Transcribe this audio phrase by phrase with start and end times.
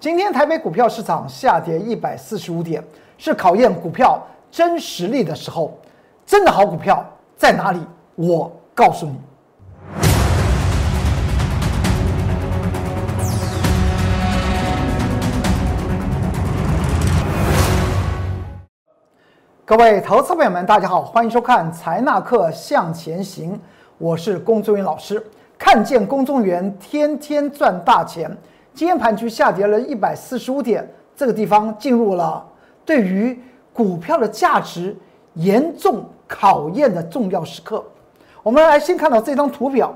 [0.00, 2.82] 今天台北股票市场下跌一百四十五点，
[3.18, 4.18] 是考验股票
[4.50, 5.78] 真实力的时候。
[6.24, 7.04] 真的好股票
[7.36, 7.78] 在哪里？
[8.14, 9.20] 我告诉你。
[19.66, 23.60] 各位投资朋友们，大家好，欢迎收看财纳课向前行，
[23.98, 25.22] 我是龚宗元老师。
[25.58, 28.34] 看见龚宗元天天赚大钱。
[28.80, 32.42] 今天盘区下跌了一百四十五点，这个地方进入了
[32.82, 33.38] 对于
[33.74, 34.96] 股票的价值
[35.34, 37.84] 严重考验的重要时刻。
[38.42, 39.94] 我们来先看到这张图表，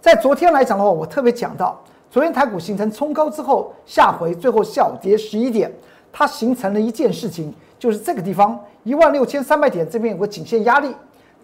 [0.00, 5.68] 在昨天来讲的话，我特别讲到，昨天台股形成冲高之后下回，最后小跌十一点，
[6.12, 10.94] 它形成了一件事情，就是这个地方一万六千三百点这边有个颈线压力，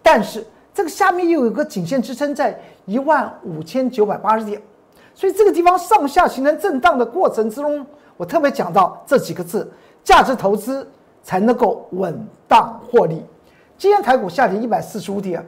[0.05, 2.57] 但是这个下面又有个颈线支撑在
[2.87, 4.63] 一万五千九百八十点。
[5.21, 7.85] 所以这个地方上下形成震荡的过程之中，
[8.17, 9.71] 我特别讲到这几个字：
[10.03, 10.91] 价值投资
[11.23, 13.23] 才能够稳当获利。
[13.77, 15.47] 今天台股下跌一百四十五点，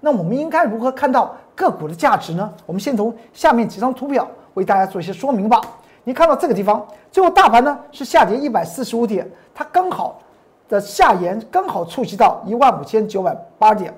[0.00, 2.52] 那我们应该如何看到个股的价值呢？
[2.66, 5.60] 我们先从下面几张图表为大家做一些说明吧。
[6.02, 10.18] 你看到这个地方，最后大盘呢是下跌一百四十五点，它刚好
[10.68, 13.94] 的下沿刚好触及到一万五千九百八点，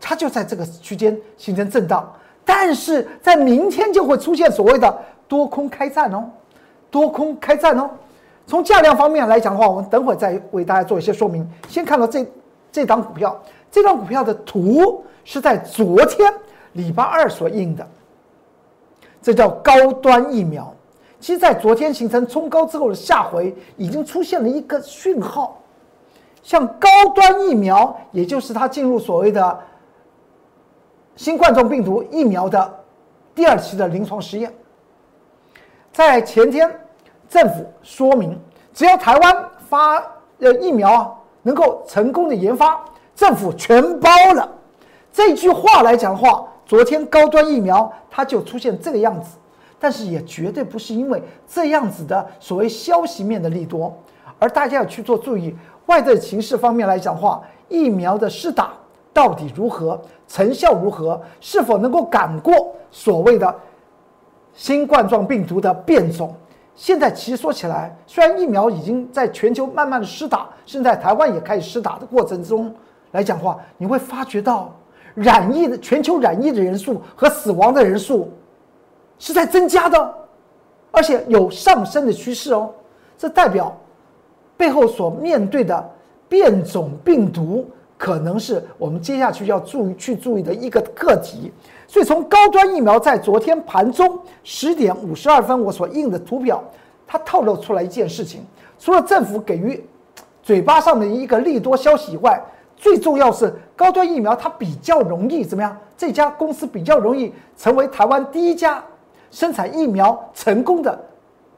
[0.00, 2.08] 它就在这个区间形成震荡。
[2.44, 6.24] 但是在明天就会出现所谓的多空开战哦，
[6.90, 7.88] 多空开战哦。
[8.46, 11.48] 从价量方面来讲的话，我们等会再为大家做一些说明。
[11.68, 12.26] 先看到这
[12.70, 16.30] 这张股票，这张股票的图是在昨天
[16.74, 17.86] 礼拜二所印的，
[19.22, 20.70] 这叫高端疫苗。
[21.18, 25.58] 其实，在昨天形成冲高之后的下回，已经出现了一个讯号，
[26.42, 29.58] 像高端疫苗，也就是它进入所谓的。
[31.16, 32.84] 新冠状病毒疫苗的
[33.34, 34.52] 第二期的临床实验，
[35.92, 36.68] 在前天，
[37.28, 38.38] 政府说明，
[38.72, 39.96] 只要台湾发
[40.40, 41.12] 呃疫苗啊
[41.42, 42.84] 能够成功的研发，
[43.14, 44.48] 政府全包了。
[45.12, 49.36] 这句话来讲的话，昨天高端疫苗它就出现这个样子，
[49.78, 53.96] 但是也绝对不是因为这样子的所谓消息面的利多，
[54.40, 55.54] 而大家要去做注意，
[55.86, 58.72] 外在形势方面来讲的话，疫苗的试打。
[59.14, 59.98] 到底如何？
[60.26, 61.20] 成效如何？
[61.40, 63.54] 是否能够赶过所谓的
[64.52, 66.34] 新冠状病毒的变种？
[66.74, 72.74] 现在其实说起来，虽然疫苗已经在全球慢慢的施打，现在台湾也开始施打的过程中
[73.12, 74.74] 来讲话，你会发觉到
[75.14, 78.32] 染疫的全球染疫的人数和死亡的人数
[79.20, 80.14] 是在增加的，
[80.90, 82.72] 而且有上升的趋势哦。
[83.16, 83.72] 这代表
[84.56, 85.90] 背后所面对的
[86.28, 87.70] 变种病毒。
[87.96, 91.52] 可能是我们接下去要注意去注意的一个课题，
[91.86, 96.62] 所以从高端疫苗在昨天盘中十点五十二分我所印的图表，
[97.06, 98.44] 它透露出来一件事情，
[98.78, 99.82] 除了政府给予
[100.42, 102.42] 嘴巴上的一个利多消息以外，
[102.76, 105.74] 最重要是高端疫苗它比较容易怎么样？
[105.96, 108.82] 这家公司比较容易成为台湾第一家
[109.30, 110.98] 生产疫苗成功的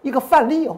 [0.03, 0.77] 一个范例哦，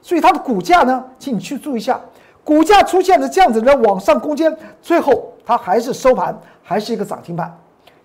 [0.00, 2.00] 所以它的股价呢，请你去注意一下。
[2.46, 7.52] 股价出现了这样子的往上攻坚，最后它还是收盘，还是一个涨停板，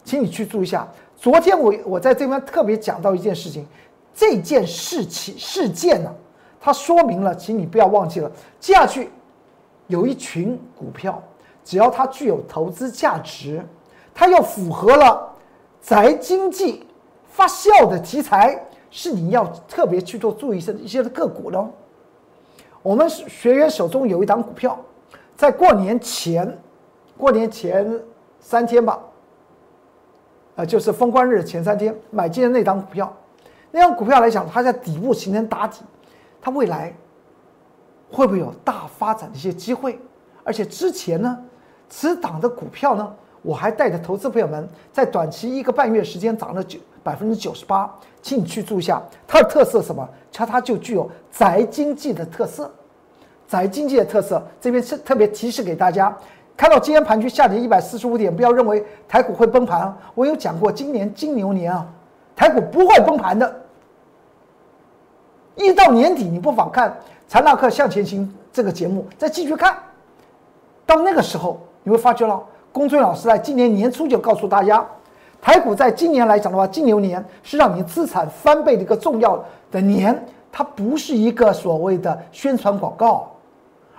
[0.03, 0.87] 请你去注意一下。
[1.15, 3.63] 昨天我我在这边特别讲到一件事情，
[4.15, 6.11] 这件事情事件呢，
[6.59, 9.11] 它说明了，请你不要忘记了，接下去
[9.85, 11.21] 有一群股票，
[11.63, 13.63] 只要它具有投资价值，
[14.11, 15.31] 它又符合了
[15.79, 16.83] 宅经济
[17.29, 18.59] 发酵的题材，
[18.89, 21.69] 是你要特别去做注意一些一些的个股喽。
[22.83, 24.79] 我们学员手中有一档股票，
[25.35, 26.59] 在过年前，
[27.17, 27.99] 过年前
[28.39, 28.99] 三天吧，
[30.55, 33.15] 呃，就是封关日前三天买进的那档股票，
[33.69, 35.81] 那张股票来讲，它在底部形成打底，
[36.41, 36.93] 它未来
[38.09, 39.99] 会不会有大发展的一些机会？
[40.43, 41.37] 而且之前呢，
[41.87, 47.91] 此档的股票呢，我还带着投资朋友们在短期一个半月时间涨了九百分之九十八。
[48.21, 50.07] 请你去注意一下，它的特色什么？
[50.31, 52.71] 它它就具有宅经济的特色，
[53.47, 54.41] 宅经济的特色。
[54.59, 56.15] 这边是特别提示给大家，
[56.55, 59.91] 看到今天盘区下跌一百四十五点，不要认为台股会崩盘。
[60.13, 61.87] 我有讲过，今年金牛年啊，
[62.35, 63.61] 台股不会崩盘的。
[65.55, 66.89] 一到年底，你不妨看
[67.27, 68.23] 《财纳克向前行》
[68.53, 69.75] 这个节目，再继续看。
[70.85, 74.85] 到那个时候，你会发觉了，公孙老师在今年年初就告诉大家。
[75.41, 83.27] 台股在今年来讲的话，金牛年是让你资产翻倍的一个重要的年，它不是一个所谓的宣传广告，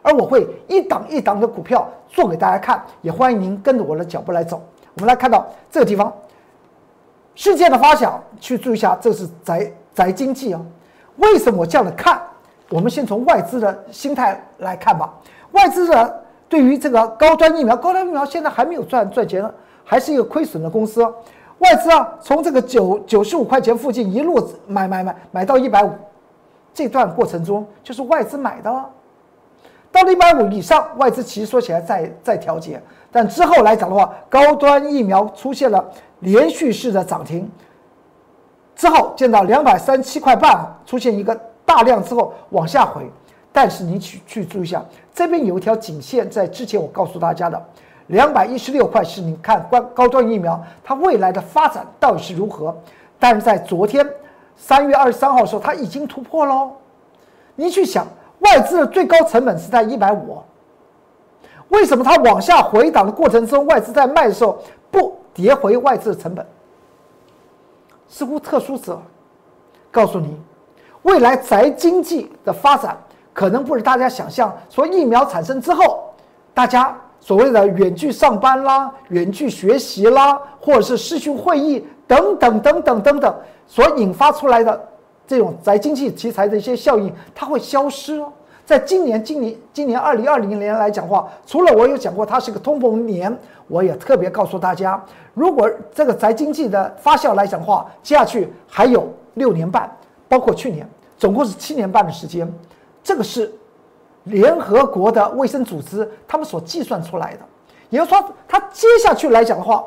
[0.02, 4.62] 而我会一档一档的股票做给大家看，也欢迎您跟着我的脚步来走。
[4.94, 6.12] 我们来看到这个地方，
[7.34, 10.60] 事件的发想，去注意一下，这是宅宅经济啊。
[11.16, 12.22] 为什么我这样的看？
[12.70, 15.12] 我们先从外资的心态来看吧。
[15.50, 16.21] 外资的
[16.52, 19.42] 对于这个高端疫苗，高端疫苗现在还没有赚赚钱，
[19.82, 21.02] 还是一个亏损的公司。
[21.60, 25.90] 外资啊，从这个九九十五块钱附近一路买买买买到一百五，
[26.74, 28.70] 这段过程中就是外资买的。
[29.90, 32.78] 到了一百五以上，外资其实说起来在在调节，
[33.10, 35.82] 但之后来讲的话，高端疫苗出现了
[36.18, 37.50] 连续式的涨停，
[38.76, 41.34] 之后见到两百三七块半出现一个
[41.64, 43.10] 大量之后往下回，
[43.52, 44.84] 但是你去去注意一下，
[45.14, 47.62] 这边有一条颈线，在之前我告诉大家的
[48.08, 52.76] 两百一十六块是你看高高端疫苗它未来的发展到底是如何，
[53.18, 54.08] 但是在昨天
[54.56, 56.72] 三月二十三号的时候，它已经突破喽，
[57.54, 58.06] 你去想。
[58.42, 60.42] 外资的最高成本是在一百五，
[61.68, 64.58] 为什么它往下回档的过程中，外资在卖的时候
[64.90, 66.44] 不跌回外资的成本？
[68.08, 69.00] 似乎特殊者
[69.92, 70.36] 告诉你，
[71.02, 72.98] 未来宅经济的发展
[73.32, 76.04] 可能不是大家想象，说疫苗产生之后，
[76.52, 83.34] 大家所谓的远距上班啦、远距学习啦，或者是视讯会议等等等等等等
[83.66, 84.88] 所引发出来的。
[85.24, 88.30] 这种宅经济题材的一些效应，它会消失哦。
[88.66, 93.34] 在今年、今年、今年二零二零年来讲话，除了我有讲过它是个通膨年，
[93.66, 95.02] 我也特别告诉大家，
[95.32, 99.90] 如果这个宅经济的发酵来讲话，接下去还有六年半，
[100.28, 100.86] 包括去年，
[101.16, 102.46] 总共是七年半的时间。
[103.02, 103.52] 这个是
[104.24, 107.40] 联合国的卫生组织他们所计算出来的，
[107.90, 109.84] 也就是说，它接下去来讲的话，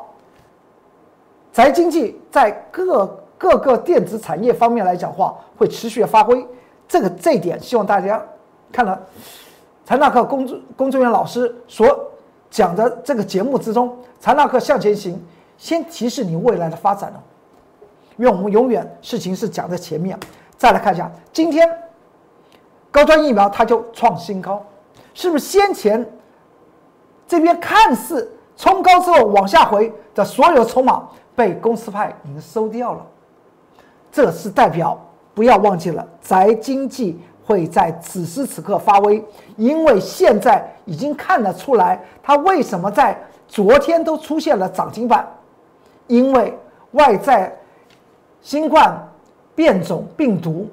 [1.52, 3.22] 宅经济在各。
[3.38, 6.42] 各个电子产业方面来讲话，会持续的发挥
[6.88, 8.18] 这个这一点，希望大家
[8.72, 8.98] 看了
[9.84, 11.86] 财纳克工作工作人员老师所
[12.50, 15.22] 讲的这个节目之中，财纳克向前行，
[15.58, 17.22] 先提示你未来的发展了。
[18.16, 20.18] 因为我们永远事情是讲在前面。
[20.56, 21.70] 再来看一下，今天
[22.96, 24.64] 高端疫苗它就创新高，
[25.12, 26.02] 是不是先前
[27.28, 33.06] 这边看似冲高之后往下回的所有筹码被公司派已经收掉了？
[34.10, 34.98] 这是代表，
[35.34, 39.22] 不要忘记了，宅经济会在此时此刻发威，
[39.58, 43.14] 因为现在已经看得出来，它为什么在
[43.46, 45.28] 昨天都出现了涨停板，
[46.06, 46.58] 因为
[46.92, 47.54] 外在
[48.40, 49.06] 新冠
[49.54, 50.66] 变种病毒，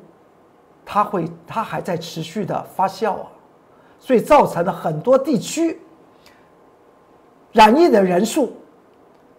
[0.86, 3.28] 它会它还在持续的发酵啊，
[4.00, 5.80] 所以造成了很多地区
[7.52, 8.52] 染疫的人数，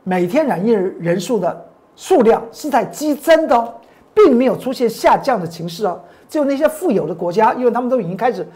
[0.02, 3.74] 每天染疫人数的数量是在激增的哦。
[4.16, 8.46] 并没有出现下降的情势哦，只有那些富有的国家，因为他们都已经开始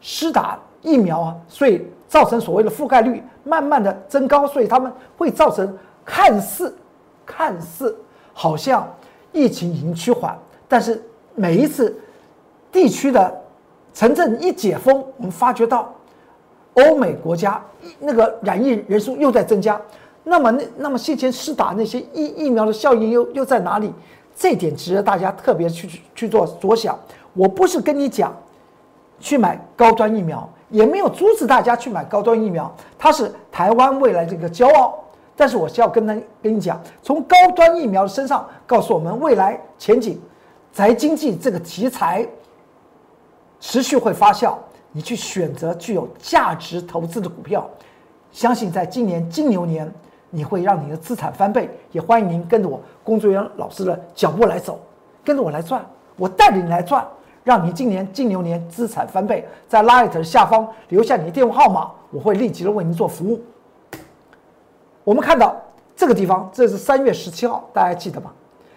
[0.00, 5.72] 施打疫苗啊，所以造成所谓的覆盖率慢慢的增高，所以他们会造成
[6.04, 6.76] 看似
[7.24, 7.96] 看似
[8.32, 8.92] 好像
[9.30, 10.36] 疫情已经趋缓，
[10.66, 11.00] 但是
[11.36, 11.96] 每一次
[12.74, 13.32] 地区的
[13.94, 15.94] 城镇一解封，我们发觉到
[16.74, 17.62] 欧美国家
[18.00, 19.80] 那个染疫人数又在增加，
[20.24, 23.94] 那么那那么先前施打那些疫疫苗的效应又又在哪里？
[24.36, 26.98] 这点值得大家特别去去做着想。
[27.32, 28.34] 我不是跟你讲
[29.20, 34.98] 去买高端疫苗，也没有阻止大家去买高端疫苗，它是台湾未来这个骄傲。
[35.36, 40.20] 但是我是要跟他跟你讲，从高端疫苗身上告诉我们未来前景，
[40.72, 42.26] 宅经济这个题材
[43.66, 44.54] 持续会发酵，
[44.92, 47.66] 你去选择具有价值投资的股票，
[48.30, 49.90] 相信在今年金牛年。
[50.28, 54.80] 你会让你的资产翻倍，也欢迎您跟着我工作人员老师的脚步来走，
[55.24, 55.82] 跟着我来赚，
[56.16, 57.06] 我带着你来赚，
[57.44, 59.48] 让你今年金牛年资产翻倍。
[59.68, 63.40] 在 Light 下方留下你的电话号码，我会立即的为您做服务。
[65.04, 65.56] 我们看到
[65.96, 68.32] 这个地方，这是三月十七号，大家记得吗？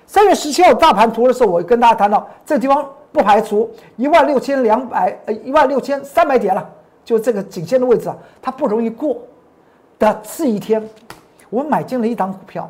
[0.06, 6.70] 三月十七号大盘图的时候，我跟大家谈到，这个地方不排除一万六千两百呃一万六千三百点了，
[7.04, 9.18] 就这个颈线的位置啊，它不容易过
[9.98, 10.88] 的次一天。
[11.50, 12.70] 我买进了一档股票，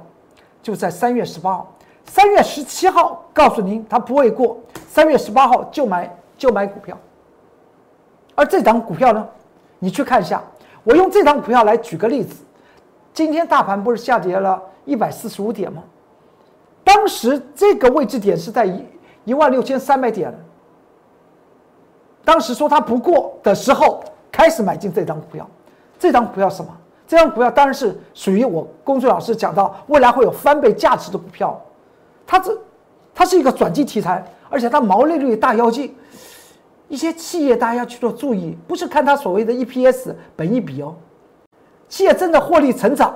[0.61, 1.75] 就在三月十八号、
[2.05, 4.57] 三月十七号，告诉您它不会过。
[4.87, 6.97] 三月十八号就买就买股票，
[8.35, 9.27] 而这档股票呢，
[9.79, 10.41] 你去看一下。
[10.83, 12.35] 我用这档股票来举个例子，
[13.13, 15.83] 今天大盘不是下跌了一百四十五点吗？
[16.83, 18.85] 当时这个位置点是在一
[19.27, 20.33] 一万六千三百点，
[22.23, 25.45] 当时说它不过的时候，开始买进这张股票。
[25.99, 26.71] 这张股票什么？
[27.05, 31.61] 这张股票当然是属于我公孙老师讲到未来会有翻倍价值的股票，
[32.25, 32.57] 它这
[33.13, 35.93] 它是一个转机题材，而且它毛利率大妖精，
[36.87, 40.95] 一些企业大家要去做注意，不是看它所谓的 EPS 本益比哦，
[41.89, 43.13] 企业真的获利成长，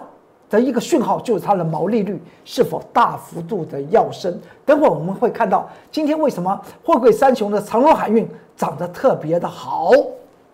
[0.51, 4.38] 的一个讯号，就是它的毛利率是否大幅度的要升。
[4.65, 9.91] 等会我们会看到，今天为什么货柜三雄的长荣海运涨得特别的好？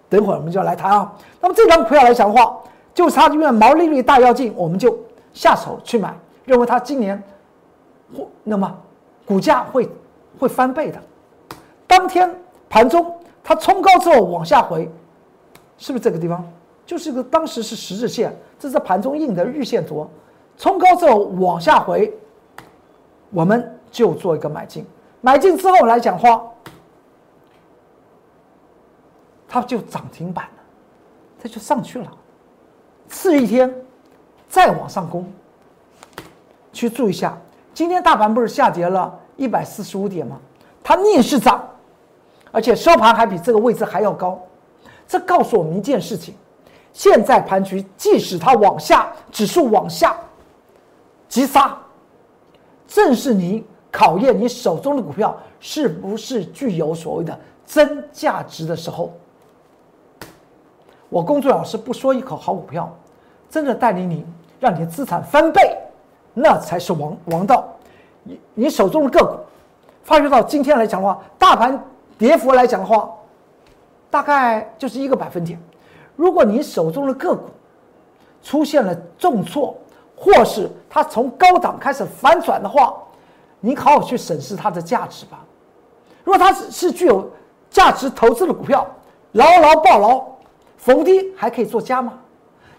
[0.07, 1.11] 等会我们就要来谈啊。
[1.41, 2.57] 那么这张股票来讲的话，
[2.93, 4.95] 就是它因为毛利率大跃进，我们就
[5.33, 6.13] 下手去买，
[6.45, 7.21] 认为它今年
[8.15, 8.71] 或那么
[9.25, 9.89] 股价会
[10.39, 11.01] 会翻倍的。
[11.87, 12.29] 当天
[12.69, 13.11] 盘中
[13.43, 14.87] 它冲高之后往下回，
[15.79, 16.47] 是不是这个地方？
[16.87, 20.07] 就是个当时是十日线，这是盘中印的日线图，
[20.57, 22.11] 冲高之后往下回，
[23.29, 24.85] 我们就做一个买进。
[25.19, 26.41] 买进之后来讲话，
[29.49, 30.63] 它就涨停板了，
[31.43, 32.09] 它就上去了。
[33.09, 33.73] 次一天
[34.47, 35.29] 再往上攻，
[36.71, 37.37] 去注意一下，
[37.73, 40.39] 今天大盘不是下跌了一百四十五点吗？
[40.81, 41.67] 它逆势涨，
[42.49, 44.41] 而且收盘还比这个位置还要高，
[45.05, 46.33] 这告诉我们一件事情。
[46.93, 50.15] 现在盘局，即使它往下，指数往下
[51.29, 51.77] 急杀，
[52.87, 59.11] 正是你考验你手中的股票是不是具有所谓的真价值的时候。
[61.09, 62.93] 我工作老师不说一口好股票，
[63.49, 64.25] 真的带领你
[64.59, 65.77] 让你的资产翻倍，
[66.33, 67.65] 那才是王王道。
[68.23, 69.37] 你你手中的个股，
[70.03, 71.81] 发觉到今天来讲的话，大盘
[72.17, 73.09] 跌幅来讲的话，
[74.09, 75.57] 大概就是一个百分点。
[76.17, 77.43] 如果你手中的个股
[78.43, 79.77] 出现了重挫，
[80.15, 82.93] 或是它从高档开始反转的话，
[83.59, 85.39] 你好好去审视它的价值吧。
[86.23, 87.29] 如果它是是具有
[87.69, 88.85] 价值投资的股票，
[89.33, 90.25] 牢牢抱牢，
[90.75, 92.13] 逢低还可以做加码。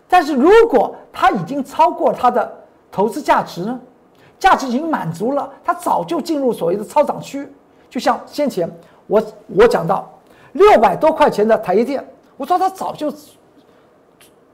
[0.08, 2.52] 但是如果它已经超过它的
[2.90, 3.80] 投资价值呢？
[4.38, 7.50] 价值已经满足了，它早就进入所谓的超涨区。
[7.88, 8.68] 就像先前
[9.06, 10.10] 我我讲到
[10.52, 12.04] 六百多块钱的台积电。
[12.38, 13.12] 我说它早就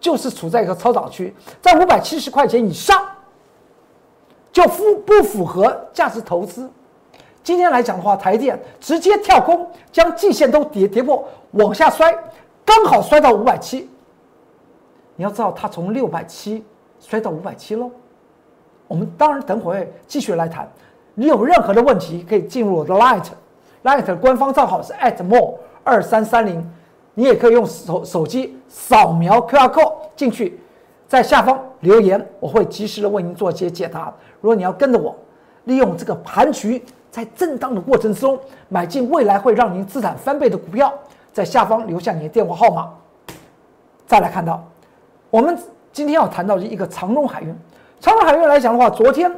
[0.01, 3.01] 就是处在一个超涨区，在五百七十块钱以上
[4.51, 6.69] 就符不符合价值投资？
[7.43, 12.13] 今天来讲的话，台电直接跳空，将季线都跌跌破，往下摔，
[12.65, 13.89] 刚好摔到五百七。
[15.17, 16.65] 你要知道，它从六百七
[16.99, 17.91] 摔到五百七喽。
[18.89, 20.71] 我们当然等会继续来谈。
[21.15, 26.67] 你有任何的问题，可以进入我的 Light，Light 官方账号是 @more 二三三零。
[27.15, 30.61] 你也可以用手手机扫描 QR code 进去，
[31.07, 34.13] 在下方留言，我会及时的为您做一些解答。
[34.41, 35.15] 如果你要跟着我，
[35.65, 40.93] 利用这个盘局在震荡的过程中买进未来会让您资产翻倍的股票，
[41.33, 42.91] 在下方留下你的电话号码。
[44.07, 44.63] 再来看到，
[45.31, 45.57] 我们
[45.93, 47.57] 今天要谈到的一个长荣海运，
[48.01, 49.31] 长荣海运来讲的话，昨天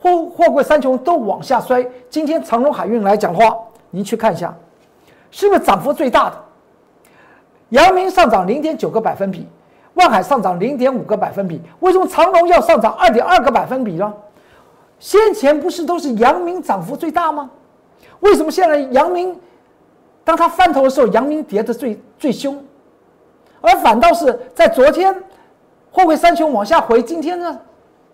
[0.00, 3.56] 货货柜三雄都往下摔，今天长荣海运来讲的话，
[3.90, 4.52] 您去看一下，
[5.30, 6.44] 是不是涨幅最大的？
[7.70, 9.46] 阳明上涨零点九个百分比，
[9.94, 14.12] 万海上涨零点五个百分比，为什么长隆要上涨二点二个百分比呢？
[14.98, 17.50] 先前不是都是阳明涨幅最大吗？
[18.20, 19.38] 为什么现在阳明，
[20.24, 22.60] 当它翻头的时候，阳明跌的最最凶，
[23.60, 25.14] 而反倒是在昨天，
[25.92, 27.60] 货柜三雄往下回，今天呢，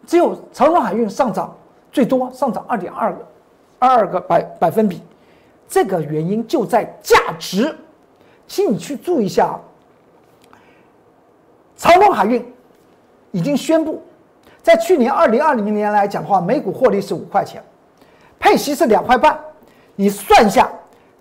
[0.07, 1.57] 只有长荣海运上涨
[1.93, 3.27] 最多，上涨二点二个
[3.79, 5.01] 二二个百百分比，
[5.69, 7.75] 这个原因就在价值。
[8.47, 9.59] 请你去注意一下，
[11.77, 12.45] 长荣海运
[13.33, 14.03] 已经宣布，
[14.63, 17.63] 在去年二零二零年来讲的话，每股获利是五块钱，
[18.39, 19.39] 配息是两块半。
[19.97, 20.71] 你算一下，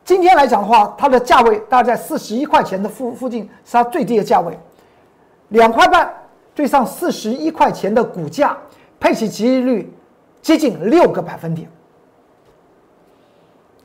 [0.03, 4.57] 今天来讲的话，它的价位大概在四十一块钱的附附近，是它最低的价位。
[5.49, 6.11] 两块半
[6.53, 8.57] 对上四十一块钱的股价，
[8.99, 9.93] 配息收益率
[10.41, 11.69] 接近六个百分点。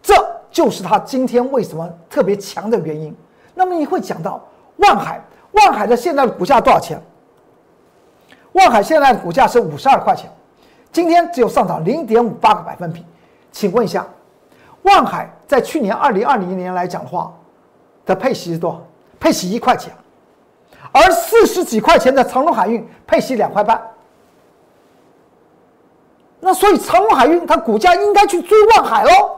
[0.02, 0.14] 这
[0.50, 3.14] 就是它今天为什么特别强的原因。
[3.58, 4.40] 那么你会讲到
[4.76, 7.02] 万海，万海的现在的股价多少钱？
[8.52, 10.30] 万海现在的股价是五十二块钱，
[10.92, 13.04] 今天只有上涨零点五八个百分比。
[13.50, 14.06] 请问一下，
[14.82, 17.34] 万海在去年二零二零年来讲的话，
[18.06, 18.80] 的配息是多少？
[19.18, 19.92] 配息一块钱，
[20.92, 23.82] 而四十几块钱的长隆海运配息两块半。
[26.38, 29.36] 那所以长隆海运它股价应该去追万海喽？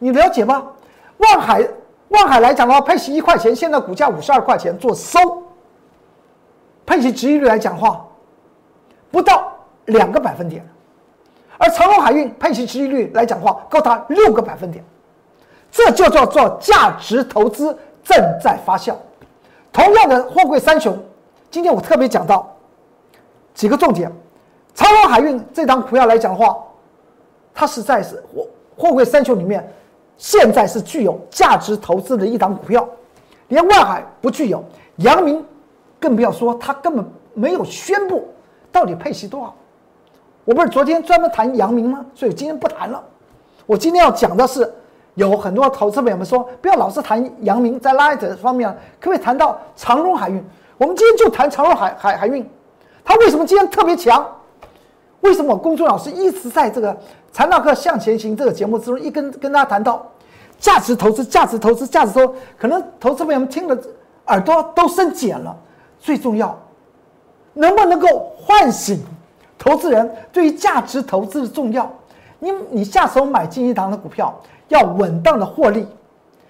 [0.00, 0.66] 你了解吗？
[1.18, 1.64] 万海。
[2.12, 5.18] 万海来讲的话，配息一块钱，现在股价五十二块钱做收，
[6.84, 8.04] 配息值益率来讲话，
[9.10, 9.52] 不到
[9.86, 10.66] 两个百分点，
[11.58, 14.84] 而长隆海运配息值益率来讲话，高达六个百分点，
[15.70, 18.94] 这就叫做价值投资正在发酵。
[19.72, 20.96] 同样的货柜三雄，
[21.50, 22.54] 今天我特别讲到
[23.54, 24.12] 几个重点，
[24.74, 26.58] 长隆海运这张股票来讲的话，
[27.54, 29.66] 它实在是货货柜三雄里面。
[30.16, 32.88] 现在是具有价值投资的一档股票，
[33.48, 34.64] 连万海不具有，
[34.96, 35.44] 阳明
[35.98, 37.04] 更不要说，它根本
[37.34, 38.28] 没有宣布
[38.70, 39.54] 到底配息多少？
[40.44, 42.04] 我不是昨天专门谈阳明吗？
[42.14, 43.02] 所以今天不谈了。
[43.66, 44.72] 我今天要讲的是，
[45.14, 48.68] 有很多投资朋友们说，不要老是谈阳明，在拉的方面，
[49.00, 50.44] 可不可以谈到长荣海运？
[50.78, 52.48] 我们今天就谈长荣海海海运，
[53.04, 54.24] 它为什么今天特别强？
[55.22, 56.96] 为什么我公众老师一直在这个
[57.32, 60.06] 财纳课向前行这个节目之中，一跟跟大家谈到
[60.58, 63.76] 价值投资、价值投资、价值投，可能投资朋友们听了
[64.26, 65.56] 耳朵都生茧了。
[65.98, 66.58] 最重要，
[67.54, 69.00] 能不能够唤醒
[69.56, 71.90] 投资人对于价值投资的重要？
[72.40, 74.34] 你你下手买金一堂的股票，
[74.66, 75.86] 要稳当的获利，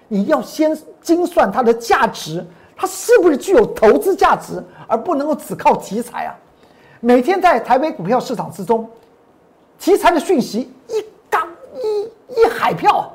[0.07, 2.43] 你要先精算它的价值，
[2.75, 6.35] 它是不是具有投资价值，而不能够只靠题材啊！
[7.05, 8.89] 每天在台北股票市场之中，
[9.77, 11.45] 题材的讯息一缸
[11.75, 13.11] 一一海票，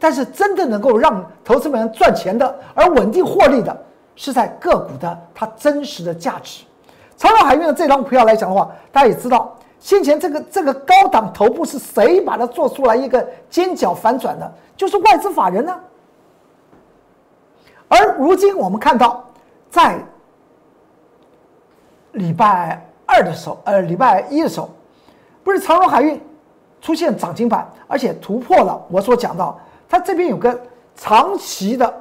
[0.00, 3.84] 但是真的能够让投资人赚钱的，而稳定获利的。
[4.16, 6.64] 是在个股的它真实的价值。
[7.16, 14.52] 长荣海运的这张股票来讲的话，大家也知道，先前这个这个高档头部是谁把它做出来一个尖角反转的？
[14.76, 15.80] 就是外资法人呢。
[17.86, 19.24] 而如今我们看到，
[19.70, 20.04] 在
[22.12, 24.70] 礼拜二的时候，呃，礼拜一的时候，
[25.42, 26.20] 不是长荣海运
[26.80, 30.58] 出现涨停板，而且突破了我所讲到，它这边有个
[30.94, 31.92] 长期的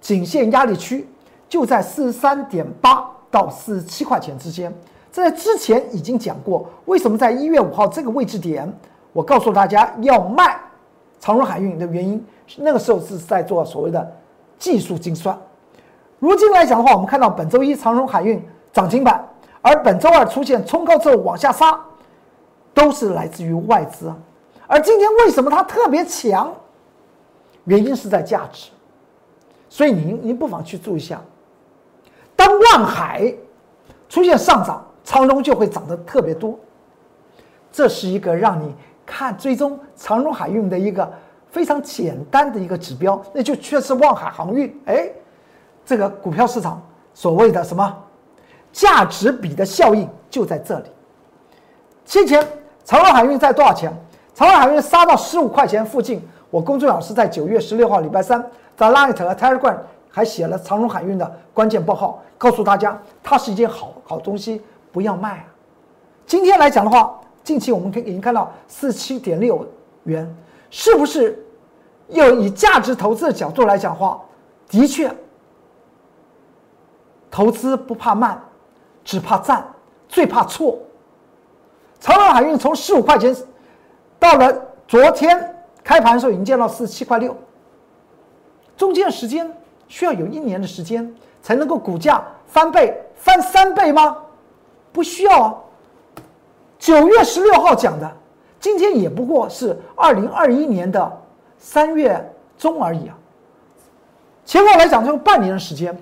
[0.00, 1.08] 颈线压力区。
[1.48, 4.70] 就在四十三点八到四十七块钱之间，
[5.10, 8.70] 在之前已经讲过，为什么在一月五号这个位置点，
[9.14, 10.60] 我告诉大家要卖
[11.18, 12.22] 长荣海运的原因，
[12.58, 14.14] 那个时候是在做所谓的
[14.58, 15.34] 技术精算。
[16.18, 19.26] 如今来讲的话，我们看到本周一长荣海运涨停板，
[19.68, 21.78] 而本周二出现冲高之后往下杀，
[22.72, 24.10] 都是来自于外资。
[24.66, 26.50] 而今天为什么它特别强？
[27.64, 28.70] 原因是在价值，
[29.68, 31.20] 所以您您不妨去注意一下。
[32.34, 33.30] 当万海
[34.08, 36.58] 出现上涨，长荣就会涨得特别多。
[37.70, 41.12] 这是一个让你看追踪长荣海运的一个
[41.50, 44.74] 非常简单的一个指标，那就确实望海航运。
[44.86, 45.10] 哎，
[45.84, 46.80] 这个股票市场
[47.12, 48.04] 所谓的什么
[48.72, 50.86] 价值比的效应就在这里。
[52.04, 52.46] 先前
[52.84, 53.92] 长荣海运在多少钱？
[54.34, 56.22] 长荣海运杀到十五块钱附近。
[56.50, 58.42] 我公众老师在九月十六号礼拜三
[58.76, 59.76] 在 Light 和 Telegram
[60.10, 62.18] 还写了长荣海运的关键报告。
[62.38, 65.44] 告诉大家，它是一件好好东西，不要卖啊！
[66.24, 69.66] 今天来讲的话，近期我们可以已经看到四七点六
[70.04, 70.32] 元，
[70.70, 71.44] 是不是？
[72.10, 74.18] 又以价值投资的角度来讲话，
[74.68, 75.12] 的确，
[77.30, 78.40] 投资不怕慢，
[79.08, 79.66] 只怕赚，
[80.06, 80.78] 最怕错。
[81.98, 83.34] 长荣海运从十五块钱，
[84.18, 84.54] 到了
[84.86, 87.34] 昨天开盘的时候已经见到四十七块六，
[88.76, 89.50] 中间时间
[89.88, 91.10] 需要有一年的时间。
[91.40, 94.18] 才能够股价翻倍翻三倍吗？
[94.92, 95.54] 不需要啊。
[96.78, 98.12] 九月十六号讲的，
[98.60, 101.20] 今天也不过是二零二一年的
[101.56, 102.22] 三月
[102.58, 103.16] 中而已啊。
[104.44, 105.96] 前后来讲就半年的时间，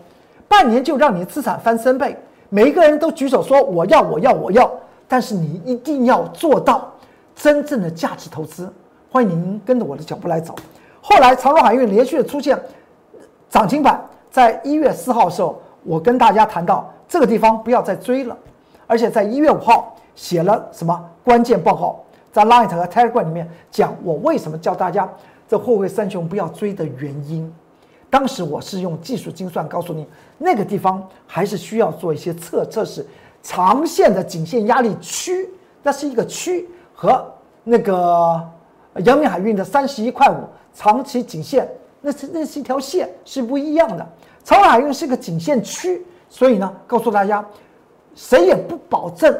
[0.48, 4.70] 半年就让你资产翻三倍，每一个人都举手说我要我要我要，
[5.08, 6.92] 但是你一定要做到
[7.34, 8.72] 真正的价值投资。
[9.10, 10.54] 欢迎您跟着我的脚步来走。
[11.00, 12.58] 后来长荣海运连续的出现
[13.48, 14.00] 涨停板。
[14.28, 18.36] 在一月四号的时候，我跟大家谈到这个地方不要再追了，
[18.86, 25.08] 而且在一月五号写了什么关键报告，在 Light 和 Telegram 里面讲我为什么叫大家
[25.48, 27.50] 这货柜三雄不要追的原因。
[28.08, 30.06] 当时我是用技术精算告诉你，
[30.38, 33.06] 那个地方还是需要做一些测测试，
[33.42, 35.48] 长线的颈线压力区，
[35.82, 37.24] 那是一个区和
[37.64, 38.40] 那个
[39.04, 40.36] 阳明海运的三十一块五
[40.72, 41.68] 长期颈线，
[42.00, 44.06] 那是那是一条线是不一样的。
[44.44, 47.44] 长荣海运是个颈线区，所以呢，告诉大家，
[48.14, 49.36] 谁也不保证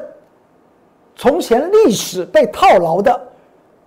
[1.14, 3.18] 从前历史被套牢的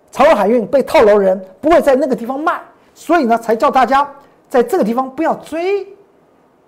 [0.09, 2.61] 长荣海运被套牢人不会在那个地方卖，
[2.95, 4.09] 所以呢，才叫大家
[4.49, 5.87] 在这个地方不要追，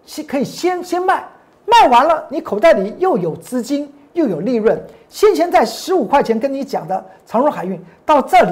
[0.06, 1.26] 先可以先先卖，
[1.66, 4.82] 卖完了你口袋里又有资金又有利润。
[5.10, 8.52] 先前在十五块钱跟你讲的长荣海运到这里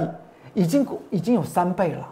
[0.54, 2.08] 已经已经有三倍了，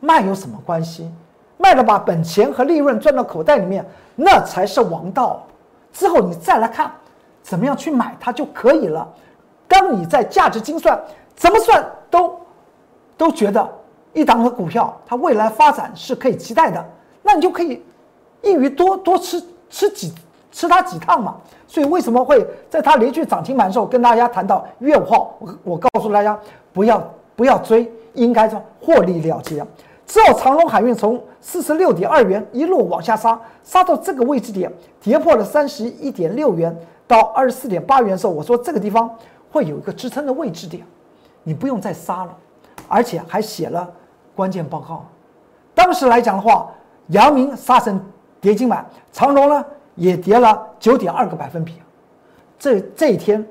[0.00, 1.10] 卖有什么关系？
[1.56, 5.46] 卖了把本钱和利润赚到口袋里面，那才是王道。
[5.92, 6.90] 之后你再来看，
[7.42, 9.08] 怎么样去买它就可以了。
[9.68, 11.00] 当你在价值精算，
[11.36, 12.38] 怎么算都
[13.16, 13.66] 都觉得
[14.14, 16.82] 一档的股票它未来发展是可以期待的，
[17.22, 17.82] 那你就可以
[18.40, 20.14] 一鱼多多吃吃几
[20.50, 21.36] 吃它几趟嘛。
[21.66, 26.38] 所以为什么会在它连续涨停板的时候跟大家谈到月五号，我我告诉大家
[26.72, 27.02] 不要
[27.34, 29.66] 不要追，应该说获利了结。
[30.06, 36.76] 之后，长隆海运从四十六点二元一路往下杀，杀到这个位置点，跌破了三十一点六元，
[37.08, 39.10] 到二十四点八元的时候，我说这个地方
[39.50, 40.86] 会有一个支撑的位置点，
[41.42, 42.36] 你不用再杀了，
[42.86, 43.90] 而且还写了
[44.34, 45.04] 关键报告。
[45.74, 46.70] 当时来讲的话，
[47.08, 48.00] 阳明杀成
[48.40, 51.80] 跌金板，长荣呢也跌了九点二个百分比。
[52.58, 53.44] 这这一天，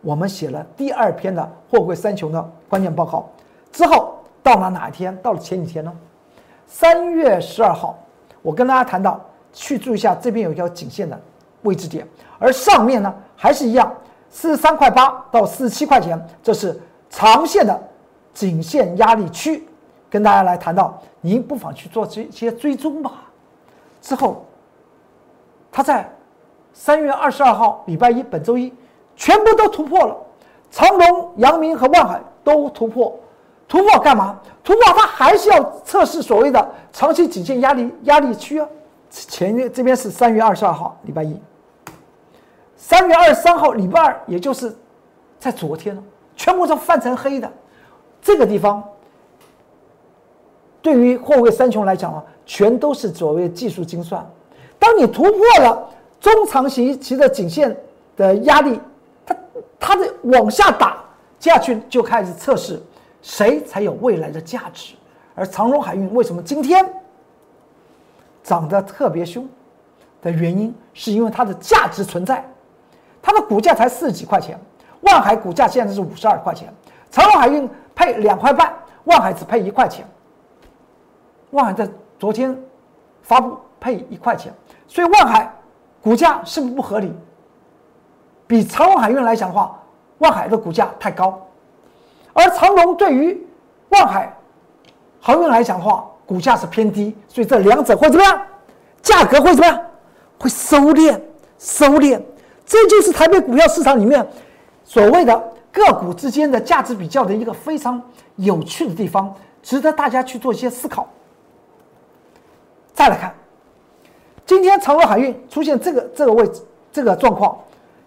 [0.00, 3.28] 我们写了第二篇的货柜三雄的关键报告。
[3.72, 5.16] 之后到了哪一天？
[5.22, 5.92] 到了前几天呢？
[6.66, 7.98] 三月十二号，
[8.42, 9.20] 我跟大家谈到，
[9.52, 11.18] 去注意一下这边有一条颈线的
[11.62, 12.06] 位置点，
[12.38, 13.92] 而上面呢还是一样，
[14.28, 17.80] 四十三块八到四十七块钱，这是长线的
[18.34, 19.66] 颈线压力区。
[20.10, 23.22] 跟大家来谈到，您不妨去做这些追踪吧。
[24.02, 24.44] 之后，
[25.70, 26.10] 它在
[26.72, 28.74] 三月二十二号礼拜一，本周一，
[29.14, 30.16] 全部都突破了，
[30.70, 33.18] 长隆、阳明和万海都突破。
[33.68, 34.36] 突破干嘛？
[34.64, 38.68] 突破它还是要测试所谓的长期颈线压力压力区啊。
[39.10, 41.40] 前这边是三月二十二号礼拜一，
[42.76, 44.76] 三月二十三号礼拜二，也就是
[45.38, 46.02] 在昨天了，
[46.34, 47.48] 全部都泛成黑的。
[48.20, 48.82] 这个地方
[50.82, 54.24] 对于货柜三雄来讲啊，全都是所谓技术精算。
[54.78, 55.88] 当你突破了
[56.18, 57.76] 中长期期的颈线
[58.16, 58.80] 的压力，
[59.26, 59.36] 它
[59.78, 61.04] 它的往下打
[61.38, 62.80] 接下去就开始测试。
[63.22, 64.94] 谁才有未来的价值？
[65.34, 66.90] 而长荣海运为什么今天
[68.42, 69.46] 涨得特别凶
[70.22, 72.42] 的原因，是因为它的价值存在。
[73.20, 74.58] 它的股价才四十几块钱，
[75.02, 76.72] 万海股价现在是五十二块钱，
[77.10, 78.72] 长荣海运配两块半，
[79.04, 80.06] 万海只配一块钱。
[81.50, 82.56] 万海在昨天
[83.22, 84.52] 发布配一块钱，
[84.86, 85.52] 所以万海
[86.00, 87.12] 股价是不是不合理？
[88.46, 89.80] 比长荣海运来讲的话，
[90.18, 91.40] 万海的股价太高。
[92.32, 93.46] 而长隆对于
[93.90, 94.36] 万海
[95.20, 98.40] 航运来讲的话，股价是偏低，所以这两者会怎么样？
[99.02, 99.80] 价格会怎么样？
[100.38, 101.20] 会收敛，
[101.58, 102.20] 收敛。
[102.64, 104.26] 这就是台北股票市场里面
[104.84, 108.00] 所谓的个股之间的价值比较的一个非常
[108.36, 111.08] 有趣的地方，值得大家去做一些思考。
[113.00, 113.32] 再来看，
[114.44, 116.60] 今天长荣海运出现这个这个位置
[116.92, 117.58] 这个状况，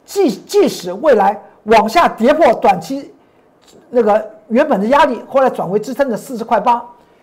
[0.06, 3.12] 即即使未来往下跌破短期。
[3.90, 6.80] 那个原本的压力，后来转为支撑的四十块八，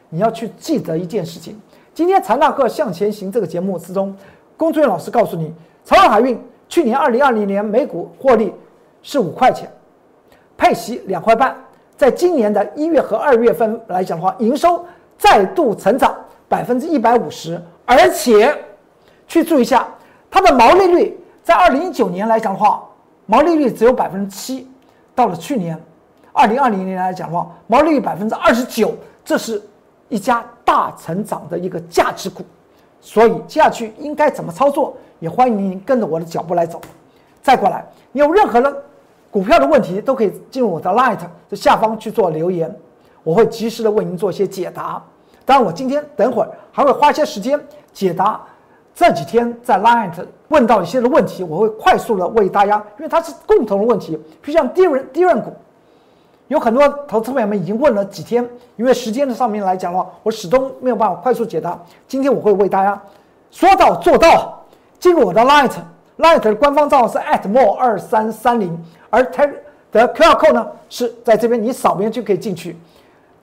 [0.08, 1.56] 你要去记得一件事情。
[1.94, 4.16] 今天财纳克向前行这个节目之中，
[4.56, 5.54] 龚俊老师告诉你，
[5.84, 6.36] 长荣海运
[6.68, 8.52] 去年二零二零年每股获利
[9.00, 9.70] 是五块钱，
[10.56, 11.56] 配息两块半，
[11.96, 14.84] 在今年的一月和二月份来讲的话，营收
[15.16, 16.12] 再度成长
[16.50, 18.52] 百分之一百五十，而且
[19.28, 19.86] 去注意一下，
[20.28, 22.82] 它的毛利率在二零一九年来讲的话，
[23.24, 24.68] 毛利率只有百分之七，
[25.14, 25.80] 到了去年。
[26.32, 28.92] 二零二零年来讲的话，毛利率百分之二十九，
[29.24, 29.62] 这是
[30.08, 32.42] 一家大成长的一个价值股，
[33.00, 34.96] 所以接下去应该怎么操作？
[35.20, 36.80] 也欢迎您跟着我的脚步来走。
[37.40, 38.76] 再过来，你有任何的
[39.30, 42.74] 股票的问题，都可以进入我的 Light 的下方去做留言，
[43.22, 45.00] 我会及时的为您做一些解答。
[45.50, 47.60] 当然，我今天等会儿还会花一些时间
[47.92, 48.40] 解答
[48.94, 50.12] 这几天在 Light
[50.46, 55.52] 问到一些的问题，我会快速的为大家，因为它是共同的问题，如像低润低润股。
[56.46, 61.76] 有很多投资朋友们已经问了几天，因为时间的上面来讲的话，我始终没有办法快速解答。
[62.06, 63.02] 今天我会为大家
[63.50, 64.56] 说到做到。
[65.00, 69.50] 进入我的 Light，Light 的官方账号是 @more 二三三零，而 t e
[69.90, 72.76] 的 QR code 呢是在这边，你扫描就可以进去，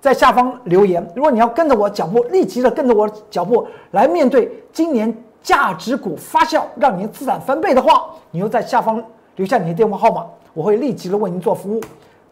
[0.07, 1.05] 在下方留言。
[1.13, 9.03] 如果你要跟着我脚步，立即的跟着我脚步来面对今年价值股发酵，让您资产翻倍的话，你就在下方
[9.35, 11.81] 留下你的电话号码，我会立即的为您做服务。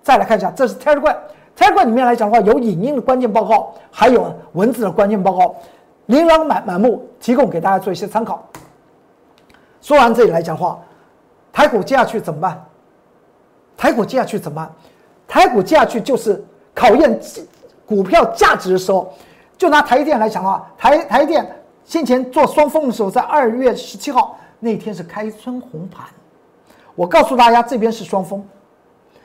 [0.01, 5.53] 再来看一下，这是 Telegram，Telegram 里面来讲的话，有影音的关键报告，还有文字的关键报告，
[6.05, 8.41] 琳琅满满目，提供给大家做一些参考。
[9.81, 10.79] 说完这里来讲话，
[11.51, 12.65] 台股接下去怎么办？
[13.75, 14.71] 台股接下去怎么办？
[15.27, 16.41] 台股接下去就是
[16.73, 17.19] 考验
[17.85, 19.13] 股票价值的时候。
[19.57, 21.49] 就拿台电来讲的话，台台电
[21.85, 26.05] 先前做双峰的时候，在二月十七号那天是开春红盘，
[26.93, 28.45] 我告诉大家这边是双峰。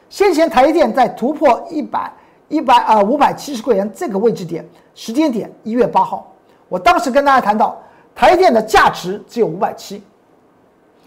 [0.08, 2.12] 先前台电在突破一百
[2.46, 6.32] 一百啊五百七十块钱这个位置点时间点一月八号，
[6.68, 7.76] 我当时跟大家谈到
[8.14, 10.00] 台电的价值只有五百七。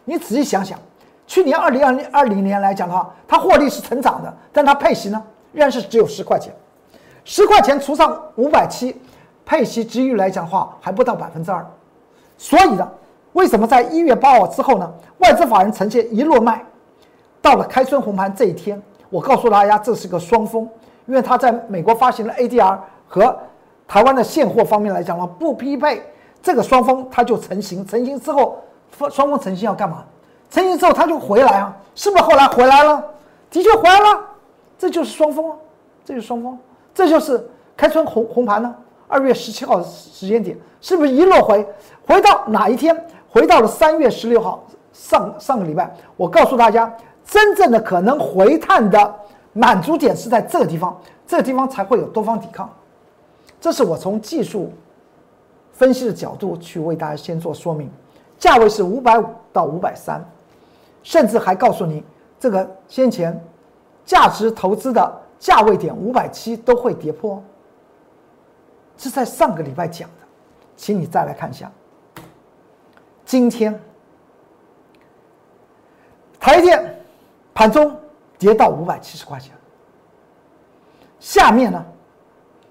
[0.03, 0.77] 你仔细想想，
[1.25, 6.53] 去年二零二零二零年来讲的话，它获利是成长的，但它配息呢仍然是只有十块钱，
[7.25, 8.99] 十块钱除上五百七，
[9.45, 11.65] 配息值率来讲的话还不到百分之二。
[12.37, 12.89] 所以呢，
[13.33, 16.63] 为什么在一月八号之后呢，外资法人呈现一路卖，
[17.41, 18.81] 到了开春红盘这一天？
[19.09, 20.67] 我告诉大家，这是个双峰，
[21.05, 23.37] 因为它在美国发行的 ADR 和
[23.87, 26.03] 台湾的现货方面来讲呢不匹配，
[26.41, 27.85] 这个双峰它就成型。
[27.85, 28.57] 成型之后，
[29.11, 30.03] 双峰成型要干嘛？
[30.49, 33.03] 成型之后它就回来啊，是不是后来回来了？
[33.49, 34.19] 的确回来了，
[34.77, 35.55] 这就是双峰，
[36.03, 36.57] 这就是双峰，
[36.93, 37.43] 这就是
[37.75, 38.73] 开春红红盘呢。
[39.07, 41.65] 二月十七号时间点，是不是一落回
[42.07, 42.95] 回到哪一天？
[43.29, 45.93] 回到了三月十六号上上个礼拜。
[46.17, 46.91] 我告诉大家，
[47.25, 49.15] 真正的可能回探的
[49.53, 52.69] 满足点是在这个地方，这个地方才会有多方抵抗。
[53.61, 54.71] 这是我从技术
[55.71, 57.89] 分析的角度去为大家先做说明。
[58.39, 60.23] 价位是五百五到五百三，
[61.01, 62.03] 甚至还告诉你，
[62.39, 63.39] 这个先前
[64.05, 67.43] 价值投资的价位点五百七都会跌破。
[68.95, 70.25] 是在上个礼拜讲的，
[70.77, 71.69] 请你再来看一下。
[73.25, 73.77] 今天
[76.39, 77.03] 台电
[77.53, 77.93] 盘中
[78.37, 79.53] 跌到五百七十块钱，
[81.19, 81.83] 下面呢，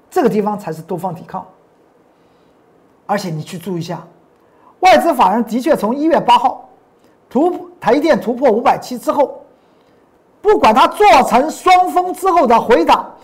[0.08, 1.46] 这个地方才是多方抵抗。
[3.04, 4.02] 而且你去注意一下。
[4.80, 6.68] 外资法人的确从一月八号
[7.28, 9.41] 突台电突破五百七之后，
[10.42, 13.14] 不管它做成双峰之后的回档，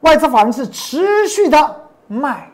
[0.00, 1.76] 外资法人是持续的
[2.08, 2.48] 卖。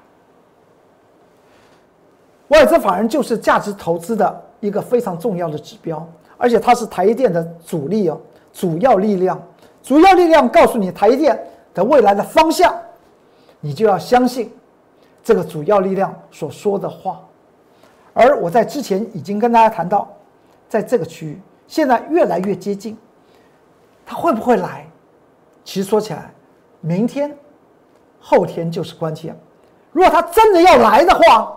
[2.49, 8.21] 外资法人就是价值投资的一个非常重要的指标，而且它是台积电的主力哦，
[8.53, 9.41] 主要力量，
[9.83, 11.39] 主要力量告诉你台积电
[11.73, 12.75] 的未来的方向，
[13.61, 14.51] 你就要相信
[15.23, 17.21] 这个主要力量所说的话。
[18.15, 20.09] 而我在之前已经跟大家谈到，
[20.69, 22.97] 在这个区域现在越来越接近，
[24.09, 24.87] 它会不会来？
[25.63, 26.33] 其实说起来，
[26.81, 27.37] 明天、
[28.19, 29.39] 后天就是关键。
[29.93, 31.55] 如果它真的要来的话，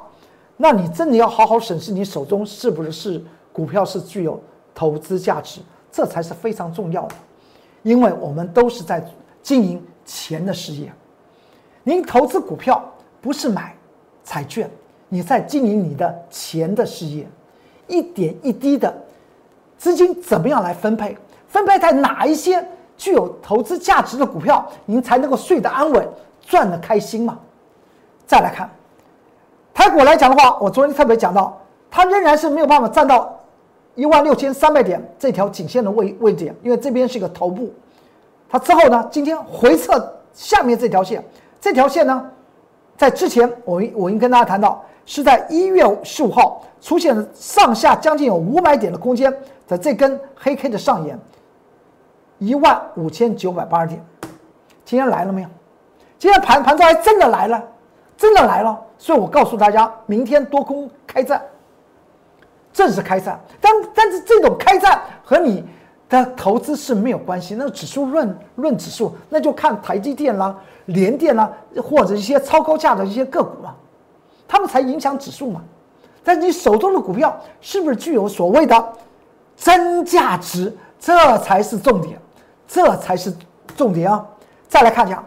[0.57, 4.37] 那你真的要好好审视你手中是不是股票是具有
[4.75, 7.15] 投资价值，这才是非常重要的。
[7.83, 9.01] 因为我们都是在
[9.41, 10.91] 经营钱的事业。
[11.85, 12.83] 您投资股票
[13.21, 13.73] 不是买
[14.25, 14.69] 彩券。
[15.07, 17.25] 你在经营你的钱的事业，
[17.87, 18.93] 一点一滴的
[19.77, 21.17] 资金怎么样来分配？
[21.51, 26.07] 分配在哪一些具有投资价值的股票，您才能够睡得安稳，
[26.47, 27.37] 赚得开心嘛？
[28.25, 28.69] 再来看
[29.73, 31.59] 台股来讲的话，我昨天特别讲到，
[31.89, 33.37] 它仍然是没有办法站到
[33.95, 37.71] 一万六千三百点这条颈线的位位置，因为这边是一个头部。
[38.49, 41.23] 它之后呢，今天回撤下面这条线，
[41.59, 42.25] 这条线呢，
[42.95, 44.81] 在之前我我已经跟大家谈到。
[45.03, 49.35] 是在一月十五号出现上下将近有五百点的空间
[49.67, 51.19] 的这根黑 K 的上沿，
[52.41, 54.03] 一万五千九百八十点，
[54.83, 55.47] 今天来了没有？
[56.17, 57.63] 今天盘盘中还真的来了，
[58.17, 58.81] 真的来了。
[58.97, 61.39] 所以我告诉大家，明天多空开战，
[62.73, 63.39] 正式开战。
[63.59, 65.63] 但但是这种开战和你
[66.09, 71.47] 的投资是没有关系，那指数论论指数，那就看台积电啦、联电啦，
[71.83, 73.75] 或者一些超高价的一些个股了。
[74.47, 75.61] 他们才影响指数嘛？
[76.23, 78.93] 但你手中的股票是不是具有所谓的
[79.55, 80.75] 真价值？
[80.99, 82.19] 这才是重点，
[82.73, 83.33] 这才是
[83.75, 84.25] 重点啊！
[84.69, 85.21] 再来看一下，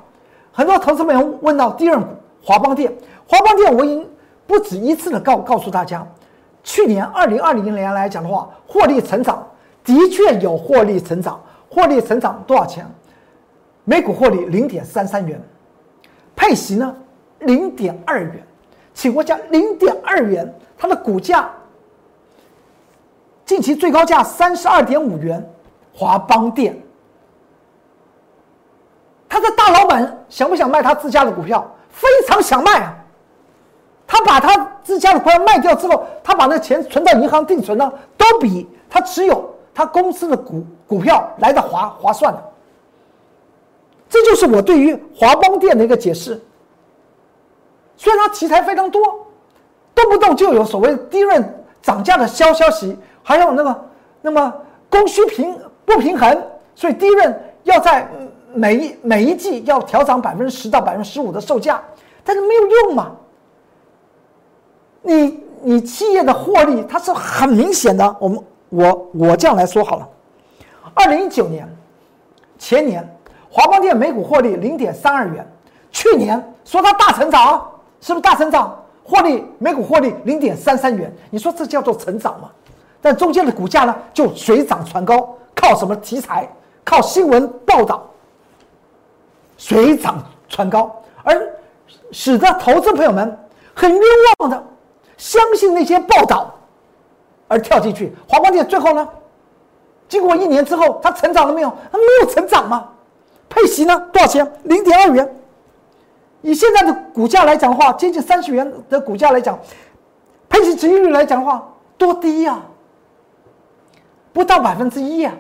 [0.50, 2.06] 很多投资朋友问到第二股
[2.42, 2.90] 华邦电，
[3.28, 4.08] 华邦电我已经
[4.46, 6.06] 不止一次的告告诉大家，
[6.62, 9.46] 去年二零二零年来讲的话，获利成长
[9.84, 12.90] 的确有获利成长，获利成长多少钱？
[13.84, 15.38] 每股获利零点三三元，
[16.34, 16.96] 配息呢
[17.40, 18.42] 零点二元。
[18.94, 21.50] 起货价零点二元，它的股价
[23.44, 25.46] 近期最高价三十二点五元，
[25.92, 26.80] 华邦电，
[29.28, 29.83] 他的大老
[30.28, 31.68] 想不想卖他自家的股票？
[31.90, 32.94] 非常想卖啊！
[34.06, 42.42] 他把他自家的股票卖掉之后，他把那钱存到银行定存呢，都比他持有他公司的股股票来的划划算的。
[44.08, 46.40] 这就是我对于华邦电的一个解释。
[47.96, 49.00] 虽然它题材非常多，
[49.94, 53.80] 动不动就有所谓低润涨价的消消息，还有那么
[54.20, 54.52] 那么
[54.90, 56.42] 供需平不平衡，
[56.74, 58.08] 所以低润要在
[58.54, 61.82] 每一每一季要调涨百分之十到百分之十五的售价，
[62.22, 63.12] 但是没有用嘛。
[65.02, 70.08] 你你企业的获利它是很明显的，我们我我这样来说好了，
[70.94, 71.68] 二零一九年
[72.58, 73.06] 前年
[73.50, 75.46] 华邦电每股获利零点三二元，
[75.90, 77.70] 去年说它大成长。
[78.00, 78.78] 是不是大成长？
[79.02, 82.50] 获利每股获利零点三三元，你说这叫做成长吗？
[83.00, 86.46] 但中间的股价呢，就水涨船高，靠什么题材？
[86.84, 88.06] 靠新闻报道，
[89.56, 91.34] 水涨船高，而
[92.12, 93.38] 使得投资朋友们
[93.74, 94.02] 很冤
[94.38, 94.64] 枉的
[95.16, 96.54] 相信那些报道，
[97.48, 98.12] 而跳进去。
[98.28, 99.08] 华光电最后呢，
[100.08, 101.72] 经过一年之后，它成长了没有？
[101.90, 102.90] 它没有成长吗？
[103.48, 104.08] 配息呢？
[104.12, 104.52] 多少钱？
[104.64, 105.36] 零点二元。
[106.42, 109.58] 以现在的股价来讲的话，接近三十元的股价来讲，
[110.48, 112.60] 配息值利率来讲的话，多低呀！
[114.32, 115.32] 不到百分之一呀。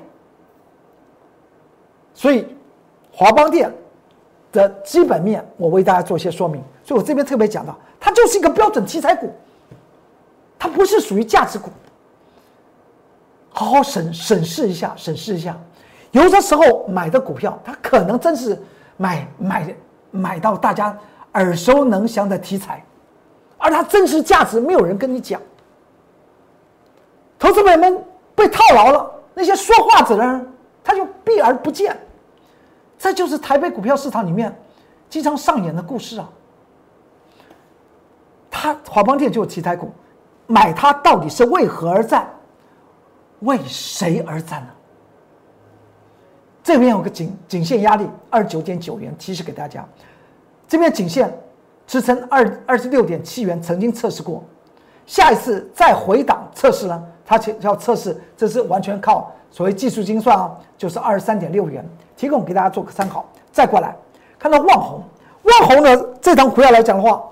[2.14, 2.46] 所以
[3.12, 3.70] 华邦电
[4.54, 6.62] 的基本面，我为大家做一些说明。
[6.82, 9.30] 所以我这边特别讲到，它就是一个标准题材股，
[10.58, 11.70] 它不是属于价值股。
[13.50, 15.56] 好好审审视一下，审视一下，
[16.12, 18.60] 有的时候买的股票，它可能真是
[18.96, 19.76] 买买
[20.10, 20.96] 买到大家
[21.34, 22.84] 耳熟能详的题材，
[23.58, 25.40] 而它真实价值没有人跟你讲，
[27.38, 28.02] 投资者们
[28.34, 30.46] 被套牢了，那些说话者呢，
[30.82, 31.96] 他就避而不见，
[33.04, 34.50] 这就是台北股票市场里面
[35.10, 36.26] 经常上演的故事啊。
[38.50, 39.92] 它华邦电就是题材股，
[40.46, 42.26] 买它到底是为何而战？
[43.40, 44.68] 为谁而战呢？
[46.62, 49.86] 这边有个颈颈线压力二十九点九元，提示给大家。
[50.66, 51.30] 这边颈线
[51.86, 54.42] 支撑二二十六点七元，曾经测试过。
[55.04, 57.06] 下一次再回档测试呢？
[57.26, 61.84] 它要测试，这是完全靠所谓技术精算啊，就是二十三点六元，
[62.16, 63.24] 提供给大家做个参考。
[63.52, 63.94] 再过来
[64.38, 65.02] 看到旺宏，
[65.42, 67.22] 旺宏呢这张股票来讲的话，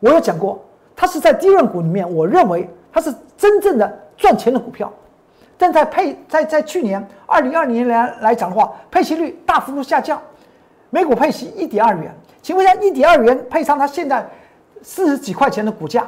[0.00, 0.60] 我有讲过，
[0.96, 4.92] 它是在低润股里面，我认为它是真正的赚钱的股票。
[5.58, 10.20] 但在配在在去年二零二零年来讲的话，配息率大幅度下降，
[10.90, 12.12] 每股配息一点二元。
[12.40, 14.26] 请问一下，一点二元配上它现在
[14.82, 16.04] 四十几块钱的股价，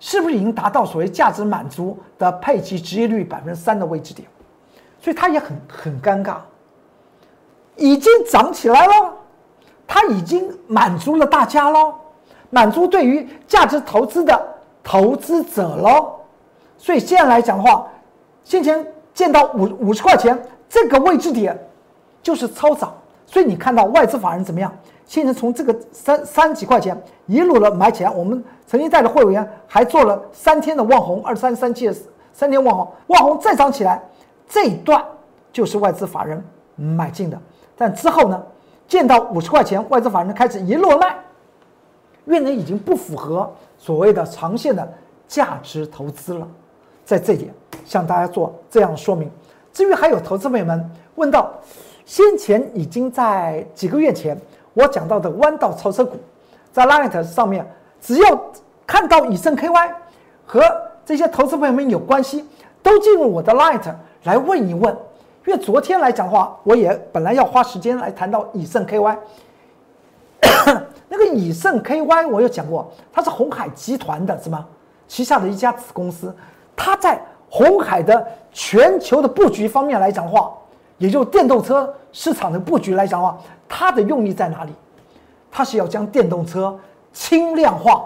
[0.00, 4.28] 是不是已经达到所谓价值满足的配齐职业率百分之三的位置点？
[5.00, 6.36] 所以它也很很尴尬，
[7.76, 9.12] 已经涨起来了，
[9.86, 11.94] 它已经满足了大家喽，
[12.50, 14.40] 满足对于价值投资的
[14.82, 16.14] 投资者喽。
[16.76, 17.86] 所以现在来讲的话。
[18.44, 21.54] 先前见到五五十块钱这个位置点，
[22.22, 22.96] 就是超涨，
[23.30, 24.74] 所以你看到外资法人怎么样？
[25.04, 31.90] 现在从这个三三几块钱一路的买起来，我们曾经带的会员还做了三天的望红二三三七
[32.32, 34.02] 三天望红，望红再涨起来，
[34.48, 35.04] 这一段
[35.52, 36.42] 就是外资法人
[36.74, 37.38] 买进的。
[37.76, 38.42] 但之后呢，
[38.86, 41.14] 见到五十块钱，外资法人开始一路卖，
[42.24, 44.90] 因为已经不符合所谓的长线的
[45.26, 46.48] 价值投资了，
[47.04, 47.52] 在这点。
[47.84, 49.30] 向大家做这样说明。
[49.72, 51.50] 至于还有投资朋友们问到，
[52.08, 54.34] 先前已经在几个月前
[54.72, 56.16] 我讲到的弯道超车股，
[56.72, 58.42] 在 Light 上面，只要
[58.86, 59.90] 看到以盛 KY
[60.46, 60.62] 和
[61.04, 62.46] 这些投资朋友们有关系，
[62.82, 63.82] 都进入我的 Light
[64.24, 64.96] 来问一问。
[65.44, 69.18] 因为昨天来讲的话，我也本来要花时间来谈到以盛 KY，
[71.10, 74.66] 那个以盛 KY 我有讲过，它是红海集团的什么
[75.06, 76.34] 旗下的一家子公司，
[76.74, 77.20] 它在。
[77.50, 80.52] 红海的全球的布局方面来讲的话，
[80.98, 84.72] 也就是电动车市场的布局来讲的话，它的用意在哪里？
[85.50, 86.78] 它是要将电动车
[87.12, 88.04] 轻量化。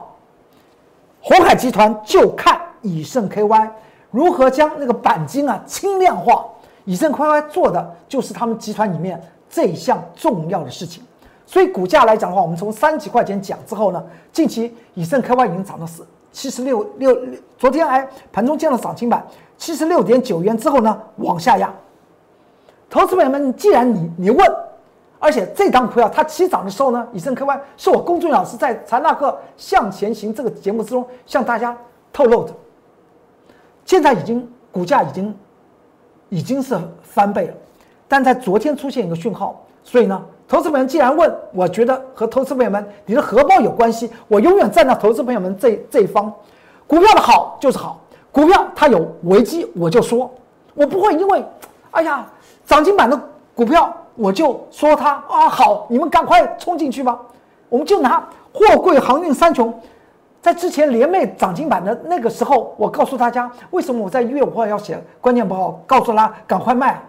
[1.20, 3.68] 红海集团就看以盛 KY
[4.11, 6.44] 如何将那个钣金啊轻量化。
[6.85, 11.02] 以盛 KY 做的就是他们集团里面这一项重要的事情。
[11.46, 14.02] 所以股价来讲的话，我们从三几块钱讲之后呢，
[14.33, 16.07] 近期以盛 KY 已经涨到四。
[16.33, 17.14] 七十六六，
[17.59, 19.22] 昨天还盘中见了涨停板，
[19.59, 21.72] 七十六点九元之后呢，往下压。
[22.92, 24.46] 投资朋友们，既然你你问，
[25.18, 31.74] 而且这张股票它起涨的时候呢，以正客观是我公众老师在财纳克向前行这个节目之中向大家
[32.12, 32.52] 透露的，
[33.87, 35.35] 现在已经股价已经
[36.28, 37.55] 已经是翻倍了，
[38.07, 40.22] 但在昨天出现一个讯号，所以呢。
[40.46, 46.31] 投资朋友们既然问，我觉得和投资朋友们你的荷包有关系，我永远站在投资朋友们这这一方。
[46.87, 47.98] 股票的好就是好，
[48.31, 50.31] 股票它有危机我就说，
[50.74, 51.42] 我不会因为，
[51.92, 52.31] 哎呀，
[52.66, 53.20] 涨停板的
[53.55, 57.18] 股票我就说它啊好，你们赶快冲进去吧。
[57.68, 59.72] 我们就拿货柜航运三雄，
[60.40, 67.03] 在之前连袂涨停板的那个时候，我告诉大家为什么我在一月五号要写关键报告，告诉他赶快卖，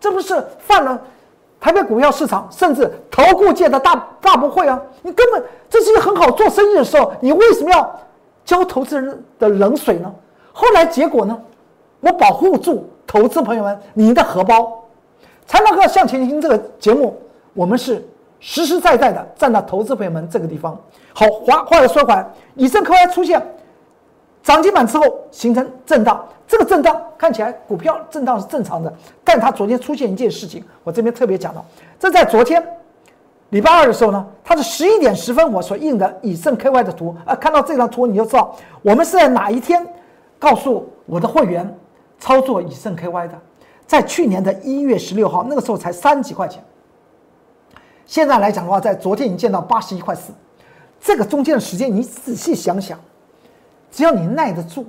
[0.00, 1.00] 这不是犯了。
[1.60, 4.80] 台北股票市场，甚至投顾界的大大不会啊！
[5.02, 8.00] 你根本这是一个很好做生意的时候，你为什么要
[8.44, 10.12] 浇投资人的冷水呢？
[10.52, 11.36] 后来结果呢？
[11.98, 14.77] 我保护住投资朋友们你的荷包。
[15.48, 17.16] 财报课向前行这个节目，
[17.54, 18.06] 我们是
[18.38, 20.78] 实实在在的站在投资朋友们这个地方。
[21.14, 22.24] 好，话话又说回来，
[22.54, 23.42] 以盛科威出现
[24.42, 26.22] 涨停板之后形成震荡。
[26.46, 28.92] 这个震荡看起来股票震荡是正常的，
[29.24, 31.64] 但它昨天出现一件事情，我这边特别讲到，
[31.98, 32.62] 这在昨天
[33.48, 39.86] 礼拜二的时候呢，它是十一点十分我所印的以盛 KY 的图啊，看到这张图你就知道我们是在哪一天
[40.38, 41.74] 告诉我的会员
[42.18, 43.38] 操作以盛 KY 的，
[43.88, 46.62] 在去年的一月十六号那个时候才三十几块钱，
[48.06, 50.32] 现在来讲的话，在昨天已经见到八十一块四，
[51.00, 52.96] 这个中间的时间你仔细想想，
[53.90, 54.86] 只要你耐得住。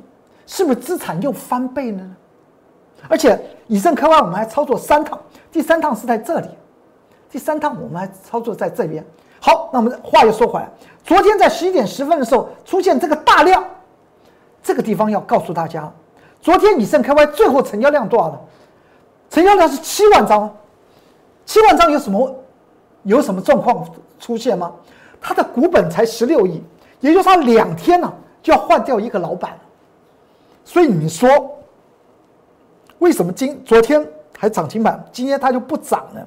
[0.51, 2.15] 是不是资产又翻倍了呢？
[3.07, 5.15] 而且以盛开 Y 我们还操作三趟，
[5.51, 6.49] 第三趟是在这里，
[7.29, 9.05] 第三趟我们还操作在这边。
[9.39, 10.67] 好，那我们话又说回来，
[11.03, 13.63] 昨天在十一点十分的时候出现这个大量，
[14.63, 15.93] 这个地方要告诉大家，
[16.41, 18.39] 昨天以盛开 Y 最后成交量多少呢？
[19.29, 20.55] 成交量是七万张，
[21.45, 22.35] 七万张有什么
[23.03, 23.87] 有什么状况
[24.19, 24.73] 出现吗？
[25.21, 26.63] 它的股本才十六亿，
[26.99, 29.57] 也就是它两天呢就要换掉一个老板，
[30.63, 31.55] 所以你说。
[32.99, 34.05] 为什么今昨天
[34.37, 36.19] 还涨停板，今天它就不涨呢？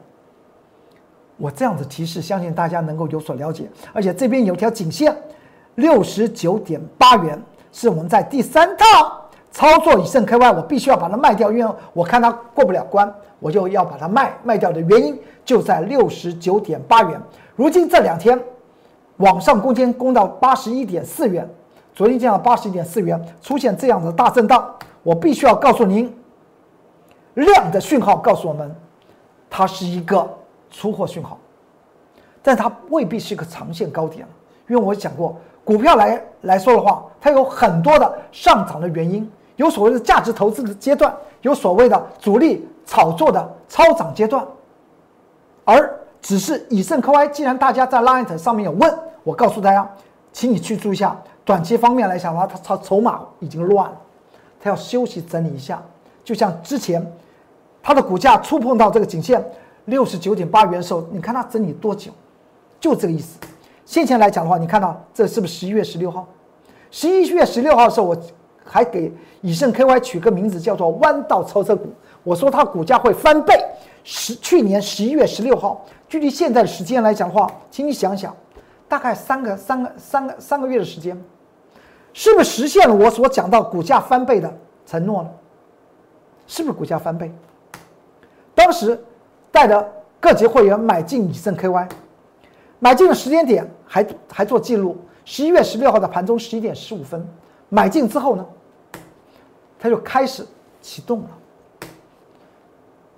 [1.36, 3.68] 我这样子提示，相信大家能够有所了解。
[3.92, 5.14] 而且这边有条颈线，
[5.74, 7.38] 六十九点八元，
[7.72, 9.21] 是我们在第三套
[9.52, 17.20] 操作以盛 KY，我必须要把它卖掉，因为我看它过不了关，我就要把它卖卖掉的原因就在六十九点八元。
[17.54, 18.40] 如今这两天
[19.18, 21.48] 往上攻坚攻到八十一点四元，
[21.94, 26.12] 昨天见到八十一点四元，出现这样的大震荡，我必须要告诉您。
[27.34, 28.74] 量的讯号告诉我们，
[29.48, 30.28] 它是一个
[30.70, 31.38] 出货讯号，
[32.42, 34.26] 但它未必是一个长线高点，
[34.66, 44.46] 因为我讲过，股票来来说的话，它有很多的上涨的原因，有所谓的价值投资的阶段，有所谓的主力炒作的超涨阶段，
[45.64, 49.88] 而只是以盛科 Y 既然大家在 Line 上面有问，我告诉大家，
[50.32, 53.96] 请你去注意一下，短期方面来讲的话，它筹筹码已经乱了，
[54.60, 55.82] 它要休息整理一下，
[56.24, 57.04] 就像之前。
[57.84, 59.44] 它的股价触碰到这个颈线
[59.86, 62.12] 六十九点八元的时候，你看它整理多久？
[62.78, 63.40] 就这个意思。
[63.84, 66.24] 先前来讲的话，你看到这是不是十一月十六号？
[66.92, 68.16] 十一月十六号的时候，我
[68.64, 71.92] 还给以盛 KY 取个名字叫做“弯道超车股”。
[72.22, 73.54] 我说它股价会翻倍。
[74.04, 78.34] 十去年十一月十六号，距离现在的时间来讲的话，请你想想，
[78.88, 81.16] 大概三个三个三个三个月的时间，
[82.12, 84.52] 是不是实现了我所讲到股价翻倍的
[84.84, 85.30] 承诺呢？
[86.48, 87.32] 是不是股价翻倍？
[88.54, 89.00] 当时
[89.52, 89.88] 带着
[90.18, 91.88] 各级会员买进以盛 KY，
[92.80, 97.24] 买进的时间点还还做记录，十一月十六号的盘中十一点十五分
[97.74, 98.46] 买进之后呢，
[99.78, 100.46] 它就开始
[100.82, 101.28] 启动了。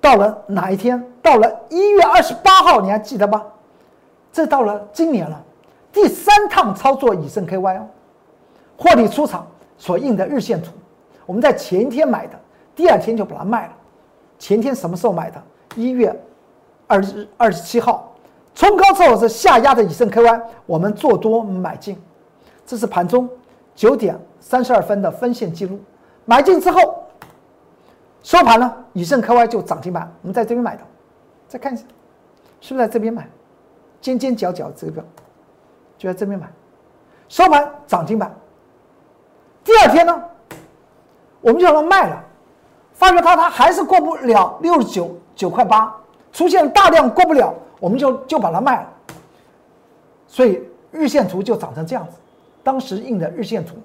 [0.00, 1.04] 到了哪一天？
[1.20, 3.44] 到了一月二十八号，你还记得吗？
[4.32, 5.42] 这到了今年了，
[5.90, 7.86] 第三趟操作以盛 KY 哦，
[8.76, 9.44] 获利出场
[9.76, 10.70] 所印的日线图，
[11.26, 12.38] 我们在前一天买的，
[12.76, 13.72] 第二天就把它卖了。
[14.38, 15.42] 前天什么时候买的？
[15.74, 16.14] 一月
[16.86, 18.14] 二十二十七号，
[18.54, 22.00] 冲高之后是下压的以盛 KY，我们做多买进，
[22.64, 23.28] 这是盘中
[23.74, 25.78] 九点三十二分的分线记录。
[26.24, 27.04] 买进之后
[28.22, 30.82] 收盘呢，以盛 KY 就涨停板，我们在这边买的，
[31.46, 31.82] 再看一下，
[32.60, 33.28] 是不是在这边买？
[34.00, 35.04] 尖尖角角这个
[35.96, 36.46] 就在这边买，
[37.28, 38.34] 收盘涨停板。
[39.62, 40.22] 第二天呢，
[41.40, 42.24] 我们就让它卖了。
[42.92, 45.94] 发觉它它还是过不了六十九九块八，
[46.32, 48.88] 出现大量过不了，我们就就把它卖了。
[50.28, 52.16] 所以日线图就长成这样子，
[52.64, 53.76] 当时印的日线图。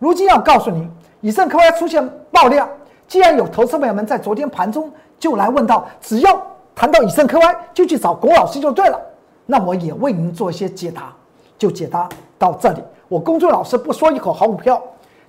[0.00, 0.90] 如今要告诉您，
[1.20, 2.68] 以盛科 Y 出现爆量，
[3.06, 6.42] 既然有投资朋友们在昨天盘中就来问到，只要
[6.74, 9.00] 谈到以盛科 Y，就去找龚老师就对了，
[9.46, 11.12] 那我也为您做一些解答，
[11.56, 12.82] 就解答到这里。
[13.08, 14.82] 我公众老师不说一口好股票，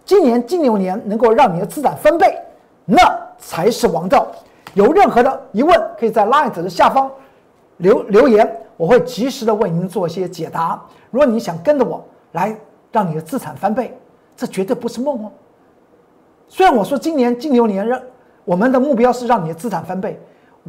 [0.05, 2.35] 今年金牛年能够让你的资产翻倍。
[2.85, 2.99] 那
[3.37, 4.25] 才是王道。
[4.73, 7.09] 有任何的疑问，可以在 Light 的下方
[7.77, 10.79] 留留言，我会及时的为您做一些解答。
[11.11, 12.55] 如果你想跟着我来
[12.91, 13.97] 让你的资产翻倍，
[14.35, 15.31] 这绝对不是梦哦。
[16.47, 17.99] 虽然我说今年金牛年让
[18.45, 20.19] 我们的目标是让你的资产翻倍，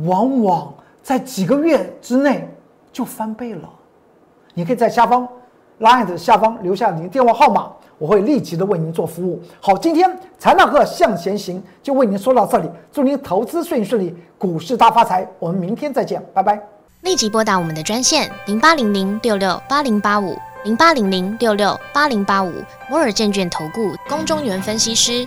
[0.06, 2.48] 往往在几个月之内
[2.92, 3.68] 就翻倍了。
[4.54, 5.26] 你可以在下方
[5.80, 7.72] Light 的下方留下你的电话号码。
[7.98, 9.42] 我会立即的为您做服务。
[9.60, 15.28] 好，今天财纳克向前行就为您说到这里，祝您投资顺顺利，股市大发财。
[15.38, 16.58] 我们明天再见，拜拜。
[17.02, 25.26] 立即拨打我们的专线零八零零六六八零八五零八零零六六八零八五摩尔证券投顾龚中原分析师。